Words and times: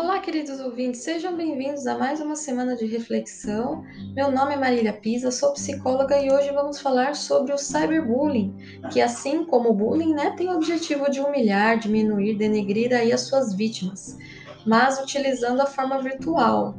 Olá, 0.00 0.20
queridos 0.20 0.60
ouvintes, 0.60 1.02
sejam 1.02 1.36
bem-vindos 1.36 1.84
a 1.88 1.98
mais 1.98 2.20
uma 2.20 2.36
semana 2.36 2.76
de 2.76 2.86
reflexão. 2.86 3.82
Meu 4.14 4.30
nome 4.30 4.54
é 4.54 4.56
Marília 4.56 4.92
Pisa, 4.92 5.32
sou 5.32 5.52
psicóloga 5.54 6.16
e 6.22 6.30
hoje 6.30 6.52
vamos 6.52 6.80
falar 6.80 7.16
sobre 7.16 7.52
o 7.52 7.58
cyberbullying, 7.58 8.54
que 8.92 9.00
assim 9.00 9.44
como 9.44 9.70
o 9.70 9.74
bullying, 9.74 10.14
né, 10.14 10.30
tem 10.36 10.50
o 10.50 10.54
objetivo 10.54 11.10
de 11.10 11.18
humilhar, 11.18 11.80
diminuir, 11.80 12.38
denegrir 12.38 12.94
aí 12.94 13.12
as 13.12 13.22
suas 13.22 13.52
vítimas, 13.52 14.16
mas 14.64 15.00
utilizando 15.00 15.62
a 15.62 15.66
forma 15.66 16.00
virtual. 16.00 16.78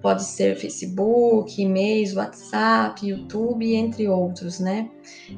Pode 0.00 0.24
ser 0.24 0.56
Facebook, 0.56 1.60
e-mails, 1.60 2.14
WhatsApp, 2.14 3.06
YouTube, 3.06 3.74
entre 3.74 4.08
outros, 4.08 4.58
né? 4.58 4.88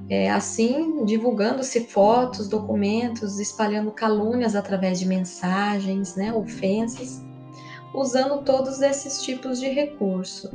É, 0.09 0.31
assim, 0.31 1.05
divulgando-se 1.05 1.81
fotos, 1.87 2.49
documentos, 2.49 3.41
espalhando 3.41 3.91
calúnias 3.91 4.55
através 4.55 5.01
de 5.01 5.07
mensagens, 5.07 6.15
né, 6.15 6.33
ofensas, 6.33 7.23
usando 7.95 8.43
todos 8.43 8.81
esses 8.81 9.23
tipos 9.23 9.61
de 9.61 9.69
recurso. 9.69 10.51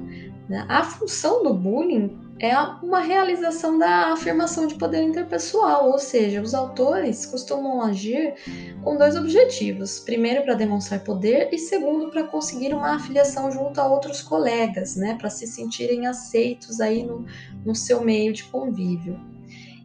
Né? 0.48 0.66
A 0.70 0.84
função 0.84 1.44
do 1.44 1.54
bullying 1.54 2.18
é 2.40 2.55
uma 2.84 3.00
realização 3.00 3.80
da 3.80 4.14
afirmação 4.14 4.68
de 4.68 4.76
poder 4.76 5.02
interpessoal, 5.02 5.90
ou 5.90 5.98
seja, 5.98 6.42
os 6.42 6.54
autores 6.54 7.26
costumam 7.26 7.81
agir 7.81 8.36
com 8.84 8.95
dois 8.95 9.16
objetivos: 9.16 10.00
primeiro, 10.00 10.44
para 10.44 10.54
demonstrar 10.54 11.04
poder, 11.04 11.50
e 11.52 11.58
segundo, 11.58 12.12
para 12.12 12.23
conseguir 12.23 12.73
uma 12.73 12.95
afiliação 12.95 13.52
junto 13.52 13.81
a 13.81 13.88
outros 13.88 14.22
colegas, 14.22 14.95
né, 14.95 15.16
para 15.17 15.30
se 15.30 15.48
sentirem 15.48 16.06
aceitos 16.06 16.80
aí 16.80 17.04
no, 17.04 17.26
no 17.66 17.76
seu 17.76 18.02
meio 18.02 18.31
de 18.31 18.44
convívio. 18.45 19.20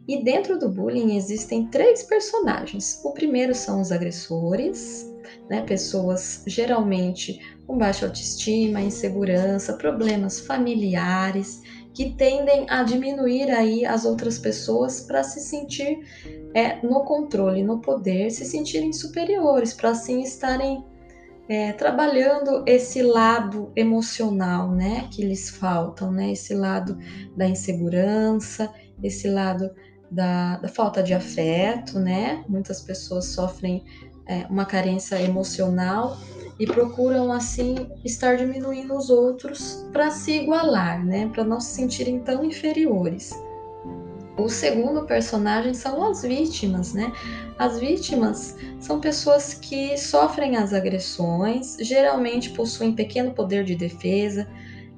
E 0.07 0.21
dentro 0.21 0.59
do 0.59 0.69
bullying 0.69 1.15
existem 1.15 1.67
três 1.67 2.03
personagens. 2.03 2.99
O 3.03 3.11
primeiro 3.13 3.55
são 3.55 3.79
os 3.79 3.91
agressores, 3.91 5.09
né, 5.49 5.61
pessoas 5.61 6.43
geralmente 6.45 7.39
com 7.65 7.77
baixa 7.77 8.05
autoestima, 8.05 8.81
insegurança, 8.81 9.77
problemas 9.77 10.41
familiares 10.41 11.61
que 11.93 12.11
tendem 12.15 12.65
a 12.69 12.83
diminuir 12.83 13.49
aí 13.51 13.85
as 13.85 14.03
outras 14.03 14.37
pessoas 14.37 15.01
para 15.01 15.23
se 15.23 15.39
sentir 15.39 15.99
é, 16.53 16.85
no 16.85 17.05
controle, 17.05 17.63
no 17.63 17.79
poder, 17.79 18.31
se 18.31 18.45
sentirem 18.45 18.91
superiores, 18.91 19.73
para 19.73 19.91
assim 19.91 20.21
estarem 20.21 20.83
é, 21.47 21.71
trabalhando 21.73 22.63
esse 22.65 23.01
lado 23.01 23.71
emocional, 23.75 24.71
né, 24.71 25.07
que 25.11 25.23
lhes 25.23 25.49
faltam, 25.49 26.11
né, 26.11 26.31
esse 26.31 26.53
lado 26.53 26.97
da 27.37 27.47
insegurança, 27.47 28.73
esse 29.01 29.27
lado 29.27 29.69
da, 30.13 30.57
da 30.57 30.67
falta 30.67 31.01
de 31.01 31.13
afeto, 31.13 31.99
né, 31.99 32.43
muitas 32.47 32.81
pessoas 32.81 33.25
sofrem 33.25 33.83
é, 34.27 34.45
uma 34.49 34.65
carência 34.65 35.21
emocional 35.21 36.17
e 36.59 36.65
procuram 36.65 37.31
assim 37.31 37.89
estar 38.05 38.37
diminuindo 38.37 38.95
os 38.95 39.09
outros 39.09 39.85
para 39.91 40.11
se 40.11 40.31
igualar, 40.31 41.03
né, 41.03 41.29
para 41.33 41.43
não 41.43 41.59
se 41.59 41.75
sentirem 41.75 42.19
tão 42.19 42.43
inferiores. 42.43 43.33
O 44.37 44.49
segundo 44.49 45.05
personagem 45.05 45.75
são 45.75 46.03
as 46.09 46.23
vítimas, 46.23 46.91
né? 46.91 47.13
As 47.59 47.79
vítimas 47.79 48.55
são 48.79 48.99
pessoas 48.99 49.53
que 49.53 49.95
sofrem 49.95 50.57
as 50.57 50.73
agressões, 50.73 51.77
geralmente 51.79 52.49
possuem 52.49 52.95
pequeno 52.95 53.31
poder 53.31 53.63
de 53.63 53.75
defesa, 53.75 54.47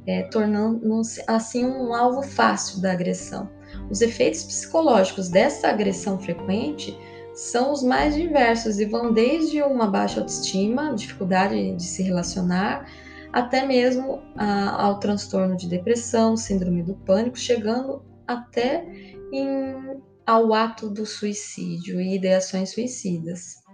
é, 0.08 0.24
tornando-se 0.24 1.22
assim 1.28 1.66
um 1.66 1.94
alvo 1.94 2.24
fácil 2.24 2.82
da 2.82 2.94
agressão. 2.94 3.50
Os 3.90 4.02
efeitos 4.02 4.44
psicológicos 4.44 5.30
dessa 5.30 5.70
agressão 5.70 6.20
frequente 6.20 6.98
são 7.34 7.72
os 7.72 7.84
mais 7.84 8.16
diversos 8.16 8.80
e 8.80 8.86
vão 8.86 9.14
desde 9.14 9.62
uma 9.62 9.88
baixa 9.88 10.22
autoestima, 10.22 10.96
dificuldade 10.96 11.76
de 11.76 11.84
se 11.84 12.02
relacionar, 12.02 12.90
até 13.34 13.66
mesmo 13.66 14.22
a, 14.38 14.84
ao 14.84 15.00
transtorno 15.00 15.58
de 15.58 15.68
depressão, 15.68 16.38
síndrome 16.38 16.82
do 16.82 16.96
pânico, 16.96 17.38
chegando 17.38 18.02
até 18.26 18.86
em, 19.32 20.02
ao 20.26 20.54
ato 20.54 20.90
do 20.90 21.06
suicídio 21.06 22.00
e 22.00 22.16
ideações 22.16 22.72
suicidas. 22.72 23.66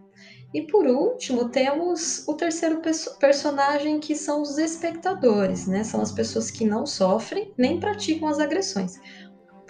E 0.54 0.64
por 0.64 0.86
último, 0.86 1.48
temos 1.48 2.28
o 2.28 2.34
terceiro 2.34 2.82
perso 2.82 3.18
personagem, 3.18 4.00
que 4.02 4.16
são 4.16 4.42
os 4.42 4.58
espectadores, 4.58 5.66
né? 5.66 5.84
São 5.84 6.02
as 6.02 6.12
pessoas 6.12 6.52
que 6.52 6.66
não 6.66 6.86
sofrem 6.86 7.54
nem 7.58 7.80
praticam 7.80 8.28
as 8.28 8.38
agressões, 8.38 9.00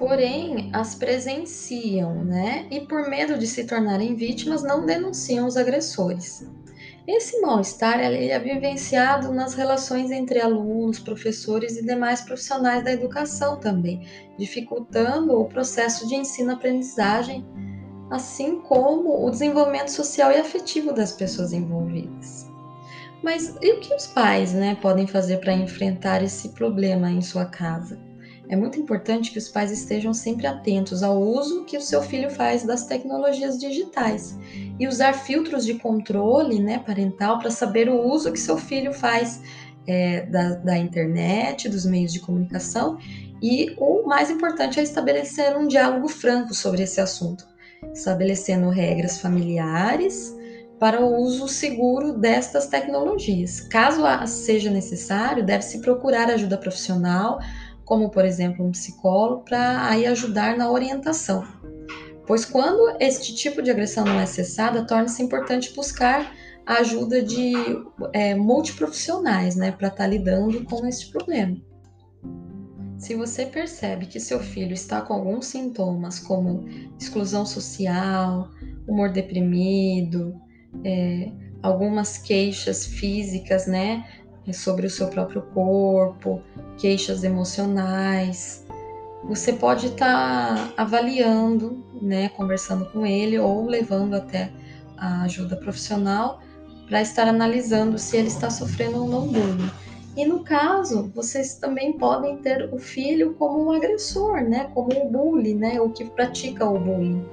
porém 0.02 0.72
as 0.74 0.96
presenciam, 0.96 2.26
né? 2.26 2.66
E 2.72 2.82
por 2.82 3.08
medo 3.08 3.38
de 3.38 3.46
se 3.46 3.66
tornarem 3.66 4.16
vítimas, 4.16 4.64
não 4.64 4.84
denunciam 4.84 5.46
os 5.46 5.56
agressores. 5.56 6.44
Esse 7.08 7.40
mal-estar 7.40 8.00
é 8.00 8.40
vivenciado 8.40 9.32
nas 9.32 9.54
relações 9.54 10.10
entre 10.10 10.42
alunos, 10.42 10.98
professores 10.98 11.78
e 11.78 11.86
demais 11.86 12.22
profissionais 12.22 12.84
da 12.84 12.92
educação 12.92 13.60
também, 13.60 14.02
dificultando 14.40 15.40
o 15.40 15.46
processo 15.46 16.08
de 16.08 16.16
ensino-aprendizagem, 16.16 17.46
assim 18.10 18.60
como 18.60 19.24
o 19.24 19.30
desenvolvimento 19.30 19.90
social 19.90 20.32
e 20.32 20.38
afetivo 20.38 20.94
das 20.94 21.12
pessoas 21.12 21.54
envolvidas. 21.54 22.50
Mas 23.22 23.56
e 23.62 23.74
o 23.74 23.80
que 23.80 23.94
os 23.94 24.08
pais 24.08 24.52
né, 24.52 24.76
podem 24.82 25.06
fazer 25.06 25.38
para 25.38 25.54
enfrentar 25.54 26.24
esse 26.24 26.50
problema 26.50 27.12
em 27.12 27.22
sua 27.22 27.46
casa? 27.46 28.11
É 28.52 28.56
muito 28.58 28.78
importante 28.78 29.32
que 29.32 29.38
os 29.38 29.48
pais 29.48 29.72
estejam 29.72 30.14
sempre 30.14 30.46
atentos 30.46 31.02
ao 31.04 31.18
uso 31.18 31.64
que 31.64 31.78
o 31.78 31.82
seu 31.82 32.02
filho 32.02 32.30
faz 32.30 32.64
das 32.64 32.86
tecnologias 32.86 33.58
digitais 33.58 34.38
e 34.78 34.86
usar 34.90 35.14
filtros 35.14 35.66
de 35.66 35.76
controle 35.76 36.60
né, 36.60 36.78
parental 36.80 37.40
para 37.40 37.50
saber 37.50 37.88
o 37.88 37.98
uso 37.98 38.30
que 38.30 38.38
seu 38.40 38.58
filho 38.58 38.92
faz 38.92 39.42
é, 39.88 40.26
da, 40.26 40.56
da 40.56 40.78
internet, 40.78 41.70
dos 41.70 41.86
meios 41.86 42.12
de 42.12 42.20
comunicação 42.20 42.98
e 43.42 43.74
o 43.80 44.06
mais 44.06 44.30
importante 44.30 44.82
é 44.82 44.84
estabelecer 44.84 45.56
um 45.56 45.66
diálogo 45.66 46.10
franco 46.10 46.54
sobre 46.54 46.84
esse 46.84 47.00
assunto, 47.00 47.48
estabelecendo 47.94 48.68
regras 48.70 49.18
familiares 49.22 50.36
para 50.78 51.00
o 51.00 51.16
uso 51.22 51.48
seguro 51.48 52.12
destas 52.12 52.68
tecnologias. 52.68 53.62
Caso 53.62 54.02
seja 54.28 54.70
necessário, 54.70 55.46
deve-se 55.46 55.80
procurar 55.80 56.30
ajuda 56.30 56.58
profissional 56.58 57.40
como 57.92 58.10
por 58.10 58.24
exemplo 58.24 58.66
um 58.66 58.72
psicólogo, 58.72 59.44
para 59.44 59.86
aí 59.86 60.06
ajudar 60.06 60.56
na 60.56 60.72
orientação. 60.72 61.46
Pois 62.26 62.46
quando 62.46 62.96
este 63.02 63.36
tipo 63.36 63.62
de 63.62 63.70
agressão 63.70 64.06
não 64.06 64.18
é 64.18 64.26
cessada, 64.26 64.88
torna-se 64.88 65.22
importante 65.22 65.76
buscar 65.76 66.34
a 66.66 66.76
ajuda 66.76 67.22
de 67.22 67.54
é, 68.14 68.34
multiprofissionais, 68.34 69.58
né, 69.58 69.74
para 69.74 69.90
estar 69.90 70.04
tá 70.04 70.08
lidando 70.08 70.64
com 70.64 70.88
este 70.88 71.12
problema. 71.12 71.58
Se 72.98 73.14
você 73.14 73.46
percebe 73.46 74.06
que 74.06 74.22
seu 74.22 74.40
filho 74.40 74.72
está 74.72 75.02
com 75.02 75.14
alguns 75.14 75.48
sintomas, 75.48 76.18
como 76.18 76.64
exclusão 76.98 77.46
social, 77.46 78.52
humor 78.88 79.12
deprimido, 79.12 80.40
é, 80.86 81.30
algumas 81.62 82.18
queixas 82.18 82.86
físicas, 82.86 83.68
né, 83.68 84.06
é 84.48 84.54
sobre 84.54 84.88
o 84.88 84.90
seu 84.90 85.08
próprio 85.08 85.42
corpo, 85.54 86.42
queixas 86.78 87.24
emocionais. 87.24 88.66
Você 89.24 89.54
pode 89.54 89.88
estar 89.88 90.56
tá 90.56 90.74
avaliando, 90.78 91.84
né, 92.02 92.30
conversando 92.30 92.86
com 92.86 93.06
ele 93.06 93.38
ou 93.38 93.66
levando 93.66 94.16
até 94.16 94.52
a 94.98 95.24
ajuda 95.24 95.56
profissional 95.56 96.42
para 96.88 97.02
estar 97.02 97.28
analisando 97.28 97.98
se 97.98 98.18
ele 98.18 98.28
está 98.28 98.50
sofrendo 98.50 99.04
ou 99.04 99.08
não 99.08 99.28
bullying. 99.28 99.72
E 100.18 100.26
no 100.26 100.44
caso, 100.44 101.10
vocês 101.16 101.56
também 101.56 101.94
podem 101.94 102.38
ter 102.38 102.70
o 102.74 102.78
filho 102.78 103.34
como 103.36 103.64
um 103.64 103.72
agressor, 103.72 104.42
né, 104.42 104.70
como 104.74 104.92
o 104.94 105.08
um 105.08 105.12
bully, 105.12 105.54
né, 105.54 105.80
o 105.80 105.90
que 105.90 106.04
pratica 106.04 106.66
o 106.66 106.78
bullying. 106.78 107.26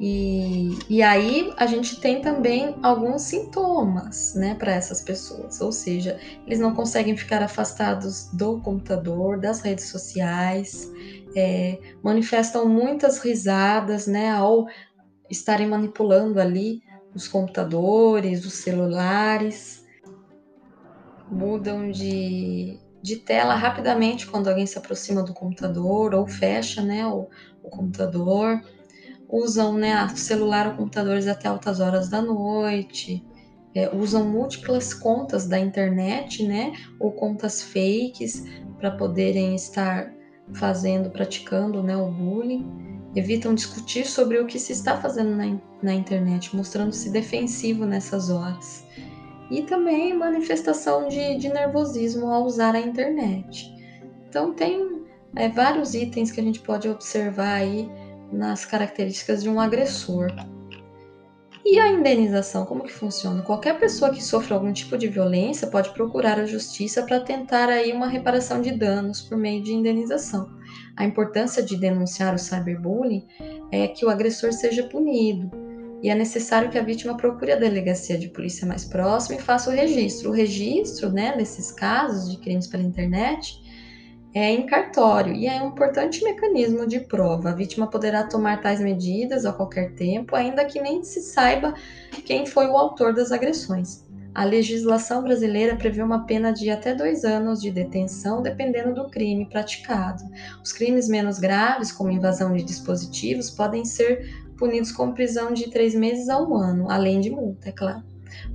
E, 0.00 0.78
e 0.88 1.02
aí 1.02 1.52
a 1.56 1.66
gente 1.66 2.00
tem 2.00 2.20
também 2.20 2.76
alguns 2.82 3.22
sintomas, 3.22 4.32
né, 4.34 4.54
para 4.54 4.72
essas 4.72 5.00
pessoas, 5.00 5.60
ou 5.60 5.72
seja, 5.72 6.20
eles 6.46 6.60
não 6.60 6.72
conseguem 6.72 7.16
ficar 7.16 7.42
afastados 7.42 8.30
do 8.32 8.60
computador, 8.60 9.40
das 9.40 9.60
redes 9.60 9.86
sociais, 9.86 10.88
é, 11.34 11.78
manifestam 12.02 12.68
muitas 12.68 13.18
risadas, 13.18 14.06
né, 14.06 14.30
ao 14.30 14.66
estarem 15.28 15.66
manipulando 15.66 16.40
ali 16.40 16.80
os 17.12 17.26
computadores, 17.26 18.46
os 18.46 18.54
celulares, 18.54 19.84
mudam 21.28 21.90
de, 21.90 22.78
de 23.02 23.16
tela 23.16 23.54
rapidamente 23.54 24.28
quando 24.28 24.48
alguém 24.48 24.66
se 24.66 24.78
aproxima 24.78 25.24
do 25.24 25.34
computador 25.34 26.14
ou 26.14 26.24
fecha, 26.26 26.82
né, 26.82 27.04
o, 27.04 27.28
o 27.64 27.68
computador 27.68 28.60
usam 29.28 29.74
né, 29.74 30.08
celular 30.16 30.68
ou 30.68 30.74
computadores 30.74 31.26
até 31.26 31.48
altas 31.48 31.80
horas 31.80 32.08
da 32.08 32.22
noite, 32.22 33.24
é, 33.74 33.94
usam 33.94 34.26
múltiplas 34.26 34.94
contas 34.94 35.46
da 35.46 35.58
internet, 35.58 36.42
né, 36.42 36.72
ou 36.98 37.12
contas 37.12 37.62
fakes 37.62 38.44
para 38.78 38.90
poderem 38.90 39.54
estar 39.54 40.12
fazendo, 40.54 41.10
praticando, 41.10 41.82
né, 41.82 41.96
o 41.96 42.10
bullying. 42.10 42.66
Evitam 43.14 43.54
discutir 43.54 44.06
sobre 44.06 44.38
o 44.38 44.46
que 44.46 44.58
se 44.58 44.72
está 44.72 45.00
fazendo 45.00 45.34
na, 45.34 45.58
na 45.82 45.94
internet, 45.94 46.54
mostrando-se 46.54 47.10
defensivo 47.10 47.84
nessas 47.84 48.30
horas. 48.30 48.84
e 49.50 49.62
também 49.62 50.14
manifestação 50.14 51.08
de, 51.08 51.36
de 51.36 51.48
nervosismo 51.48 52.26
ao 52.26 52.44
usar 52.44 52.74
a 52.74 52.80
internet. 52.80 53.72
Então, 54.28 54.52
tem 54.52 55.02
é, 55.34 55.48
vários 55.48 55.94
itens 55.94 56.30
que 56.30 56.40
a 56.40 56.44
gente 56.44 56.60
pode 56.60 56.88
observar 56.88 57.54
aí 57.54 57.88
nas 58.32 58.64
características 58.64 59.42
de 59.42 59.48
um 59.48 59.60
agressor. 59.60 60.28
E 61.70 61.78
a 61.78 61.88
indenização, 61.88 62.64
como 62.64 62.84
que 62.84 62.92
funciona? 62.92 63.42
Qualquer 63.42 63.78
pessoa 63.78 64.10
que 64.10 64.24
sofre 64.24 64.54
algum 64.54 64.72
tipo 64.72 64.96
de 64.96 65.06
violência 65.06 65.66
pode 65.66 65.90
procurar 65.92 66.38
a 66.38 66.46
justiça 66.46 67.02
para 67.02 67.20
tentar 67.20 67.68
aí 67.68 67.92
uma 67.92 68.08
reparação 68.08 68.62
de 68.62 68.72
danos 68.72 69.20
por 69.20 69.36
meio 69.36 69.62
de 69.62 69.74
indenização. 69.74 70.48
A 70.96 71.04
importância 71.04 71.62
de 71.62 71.76
denunciar 71.76 72.34
o 72.34 72.38
cyberbullying 72.38 73.26
é 73.70 73.86
que 73.86 74.06
o 74.06 74.08
agressor 74.08 74.52
seja 74.52 74.84
punido. 74.84 75.50
E 76.02 76.08
é 76.08 76.14
necessário 76.14 76.70
que 76.70 76.78
a 76.78 76.82
vítima 76.82 77.16
procure 77.16 77.52
a 77.52 77.56
delegacia 77.56 78.16
de 78.16 78.28
polícia 78.28 78.66
mais 78.66 78.84
próxima 78.84 79.38
e 79.38 79.42
faça 79.42 79.68
o 79.68 79.74
registro. 79.74 80.30
O 80.30 80.32
registro, 80.32 81.12
né, 81.12 81.36
desses 81.36 81.72
casos 81.72 82.30
de 82.30 82.38
crimes 82.38 82.66
pela 82.66 82.82
internet, 82.82 83.60
é 84.34 84.50
em 84.50 84.66
cartório 84.66 85.32
e 85.32 85.46
é 85.46 85.62
um 85.62 85.68
importante 85.68 86.22
mecanismo 86.22 86.86
de 86.86 87.00
prova. 87.00 87.50
A 87.50 87.54
vítima 87.54 87.86
poderá 87.86 88.24
tomar 88.24 88.60
tais 88.60 88.80
medidas 88.80 89.44
a 89.44 89.52
qualquer 89.52 89.94
tempo, 89.94 90.36
ainda 90.36 90.64
que 90.64 90.80
nem 90.80 91.02
se 91.02 91.20
saiba 91.20 91.74
quem 92.24 92.46
foi 92.46 92.66
o 92.66 92.76
autor 92.76 93.14
das 93.14 93.32
agressões. 93.32 94.06
A 94.34 94.44
legislação 94.44 95.22
brasileira 95.22 95.74
prevê 95.74 96.02
uma 96.02 96.24
pena 96.24 96.52
de 96.52 96.70
até 96.70 96.94
dois 96.94 97.24
anos 97.24 97.60
de 97.60 97.70
detenção, 97.70 98.42
dependendo 98.42 98.94
do 98.94 99.10
crime 99.10 99.46
praticado. 99.46 100.22
Os 100.62 100.72
crimes 100.72 101.08
menos 101.08 101.38
graves, 101.38 101.90
como 101.90 102.10
invasão 102.10 102.54
de 102.54 102.62
dispositivos, 102.62 103.50
podem 103.50 103.84
ser 103.84 104.46
punidos 104.56 104.92
com 104.92 105.12
prisão 105.12 105.52
de 105.52 105.70
três 105.70 105.94
meses 105.94 106.28
a 106.28 106.40
um 106.40 106.54
ano, 106.54 106.90
além 106.90 107.20
de 107.20 107.30
multa, 107.30 107.70
é 107.70 107.72
claro. 107.72 108.02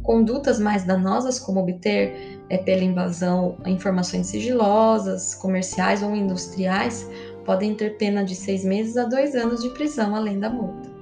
Condutas 0.02 0.60
mais 0.60 0.84
danosas, 0.84 1.40
como 1.40 1.60
obter 1.62 2.40
é, 2.50 2.58
pela 2.58 2.84
invasão 2.84 3.58
informações 3.66 4.28
sigilosas, 4.28 5.36
comerciais 5.36 6.04
ou 6.04 6.16
industriais, 6.16 7.08
podem 7.46 7.76
ter 7.76 7.98
pena 7.98 8.24
de 8.24 8.36
seis 8.36 8.64
meses 8.64 8.98
a 8.98 9.06
dois 9.06 9.36
anos 9.36 9.62
de 9.62 9.70
prisão, 9.70 10.16
além 10.16 10.40
da 10.40 10.50
multa. 10.50 10.94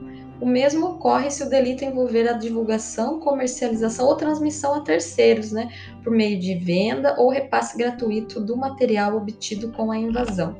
O 0.41 0.45
mesmo 0.45 0.87
ocorre 0.87 1.29
se 1.29 1.43
o 1.43 1.49
delito 1.49 1.85
envolver 1.85 2.27
a 2.27 2.33
divulgação, 2.33 3.19
comercialização 3.19 4.07
ou 4.07 4.15
transmissão 4.15 4.73
a 4.73 4.81
terceiros, 4.81 5.51
né, 5.51 5.69
por 6.03 6.11
meio 6.11 6.39
de 6.39 6.55
venda 6.55 7.15
ou 7.19 7.29
repasse 7.29 7.77
gratuito 7.77 8.41
do 8.41 8.57
material 8.57 9.15
obtido 9.15 9.71
com 9.71 9.91
a 9.91 9.97
invasão. 9.97 10.57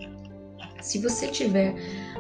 Se 0.80 1.00
você 1.00 1.28
tiver 1.28 1.74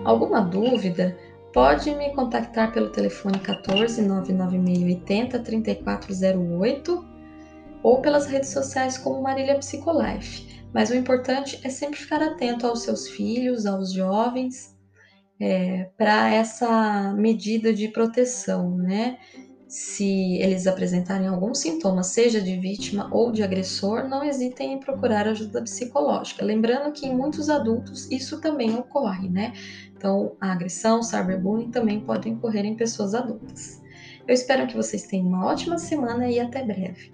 alguma 0.03 0.41
dúvida, 0.41 1.15
pode 1.53 1.93
me 1.95 2.13
contactar 2.13 2.71
pelo 2.71 2.89
telefone 2.89 3.39
14 3.39 4.01
996 4.01 5.01
80 5.01 5.39
3408 5.39 7.05
ou 7.83 8.01
pelas 8.01 8.27
redes 8.27 8.49
sociais 8.49 8.97
como 8.97 9.21
Marília 9.21 9.57
Psicolife. 9.57 10.61
Mas 10.73 10.89
o 10.89 10.95
importante 10.95 11.59
é 11.63 11.69
sempre 11.69 11.99
ficar 11.99 12.21
atento 12.21 12.65
aos 12.65 12.83
seus 12.83 13.09
filhos, 13.09 13.65
aos 13.65 13.91
jovens, 13.91 14.77
é, 15.39 15.89
para 15.97 16.33
essa 16.33 17.13
medida 17.13 17.73
de 17.73 17.87
proteção, 17.89 18.77
né? 18.77 19.17
Se 19.71 20.35
eles 20.41 20.67
apresentarem 20.67 21.27
algum 21.27 21.55
sintoma, 21.55 22.03
seja 22.03 22.41
de 22.41 22.59
vítima 22.59 23.07
ou 23.09 23.31
de 23.31 23.41
agressor, 23.41 24.05
não 24.05 24.21
hesitem 24.21 24.73
em 24.73 24.79
procurar 24.81 25.29
ajuda 25.29 25.61
psicológica. 25.61 26.43
Lembrando 26.43 26.91
que 26.91 27.05
em 27.05 27.15
muitos 27.15 27.49
adultos 27.49 28.11
isso 28.11 28.41
também 28.41 28.75
ocorre, 28.75 29.29
né? 29.29 29.53
Então, 29.95 30.35
a 30.41 30.51
agressão, 30.51 31.01
cyberbullying 31.01 31.71
também 31.71 32.01
podem 32.01 32.33
ocorrer 32.33 32.65
em 32.65 32.75
pessoas 32.75 33.15
adultas. 33.15 33.81
Eu 34.27 34.33
espero 34.33 34.67
que 34.67 34.75
vocês 34.75 35.03
tenham 35.03 35.27
uma 35.27 35.45
ótima 35.45 35.77
semana 35.77 36.29
e 36.29 36.37
até 36.37 36.65
breve. 36.65 37.13